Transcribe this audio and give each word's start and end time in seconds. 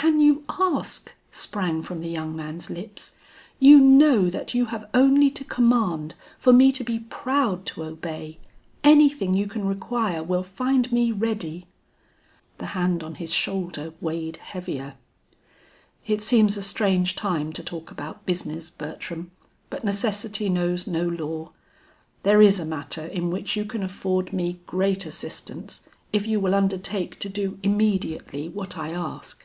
"Can 0.00 0.20
you 0.20 0.44
ask?" 0.48 1.12
sprang 1.32 1.82
from 1.82 1.98
the 1.98 2.08
young 2.08 2.36
man's 2.36 2.70
lips; 2.70 3.16
"you 3.58 3.80
know 3.80 4.30
that 4.30 4.54
you 4.54 4.66
have 4.66 4.88
only 4.94 5.28
to 5.30 5.42
command 5.42 6.14
for 6.38 6.52
me 6.52 6.70
to 6.72 6.84
be 6.84 7.00
proud 7.00 7.66
to 7.66 7.82
obey. 7.82 8.38
Anything 8.84 9.34
you 9.34 9.48
can 9.48 9.66
require 9.66 10.22
will 10.22 10.44
find 10.44 10.92
me 10.92 11.10
ready." 11.10 11.66
The 12.58 12.66
hand 12.66 13.02
on 13.02 13.16
his 13.16 13.32
shoulder 13.34 13.92
weighed 14.00 14.36
heavier. 14.36 14.94
"It 16.06 16.22
seems 16.22 16.56
a 16.56 16.62
strange 16.62 17.16
time 17.16 17.52
to 17.54 17.64
talk 17.64 17.90
about 17.90 18.24
business, 18.24 18.70
Bertram, 18.70 19.32
but 19.68 19.82
necessity 19.82 20.48
knows 20.48 20.86
no 20.86 21.08
law. 21.08 21.50
There 22.22 22.40
is 22.40 22.60
a 22.60 22.64
matter 22.64 23.04
in 23.04 23.30
which 23.30 23.56
you 23.56 23.64
can 23.64 23.82
afford 23.82 24.32
me 24.32 24.60
great 24.64 25.06
assistance 25.06 25.88
if 26.12 26.24
you 26.24 26.38
will 26.38 26.54
undertake 26.54 27.18
to 27.18 27.28
do 27.28 27.58
immediately 27.64 28.48
what 28.48 28.78
I 28.78 28.90
ask." 28.90 29.44